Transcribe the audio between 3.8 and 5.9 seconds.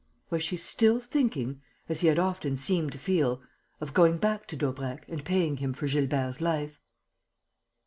going back to Daubrecq and paying him for